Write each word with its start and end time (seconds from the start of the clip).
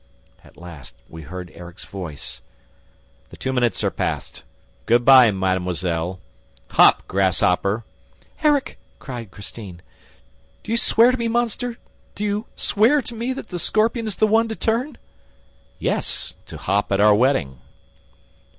At 0.43 0.57
last, 0.57 0.95
we 1.07 1.21
heard 1.21 1.51
Erik's 1.51 1.85
voice: 1.85 2.41
"The 3.29 3.37
two 3.37 3.53
minutes 3.53 3.83
are 3.83 3.91
past... 3.91 4.41
Good 4.87 5.05
by, 5.05 5.29
mademoiselle... 5.29 6.19
Hop, 6.69 7.07
grasshopper! 7.07 7.85
"Erik," 8.41 8.79
cried 8.97 9.29
Christine, 9.29 9.83
"do 10.63 10.71
you 10.71 10.77
swear 10.79 11.11
to 11.11 11.17
me, 11.17 11.27
monster, 11.27 11.77
do 12.15 12.23
you 12.23 12.47
swear 12.55 13.03
to 13.03 13.13
me 13.13 13.31
that 13.33 13.49
the 13.49 13.59
scorpion 13.59 14.07
is 14.07 14.15
the 14.17 14.25
one 14.25 14.47
to 14.47 14.55
turn? 14.55 14.97
"Yes, 15.77 16.33
to 16.47 16.57
hop 16.57 16.91
at 16.91 16.99
our 16.99 17.13
wedding." 17.13 17.59